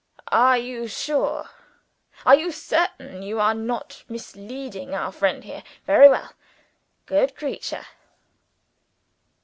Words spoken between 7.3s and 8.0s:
creature!